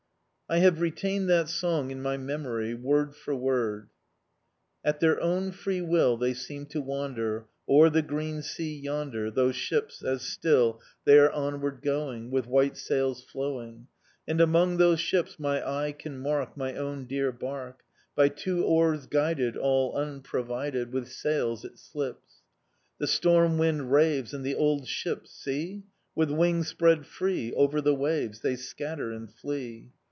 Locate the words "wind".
23.57-23.89